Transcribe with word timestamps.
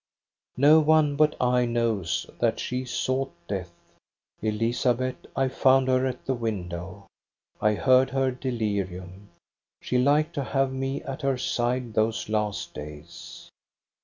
"No 0.57 0.79
one 0.79 1.15
but 1.15 1.35
I 1.39 1.67
knows 1.67 2.25
that 2.39 2.59
she 2.59 2.85
sought 2.85 3.31
death, 3.47 3.69
EBB 3.69 3.75
A 3.75 4.51
DOHNA'S 4.57 4.79
STORY 4.79 4.95
231 4.97 5.05
Elizabeth. 5.05 5.31
I 5.35 5.47
found 5.61 5.87
her 5.89 6.05
at 6.07 6.25
the 6.25 6.33
window. 6.33 7.07
I 7.61 7.73
heard 7.75 8.09
her 8.09 8.31
delirium. 8.31 9.29
She 9.79 9.99
liked 9.99 10.33
to 10.33 10.43
have 10.43 10.73
me 10.73 11.03
at 11.03 11.21
her 11.21 11.37
side 11.37 11.93
those 11.93 12.29
last 12.29 12.73
days. 12.73 13.51